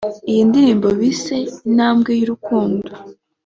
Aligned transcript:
Iyi 0.31 0.41
ndirimbo 0.49 0.87
bise 0.99 1.35
“Intambwe 1.67 2.11
y’urukundo” 2.19 2.89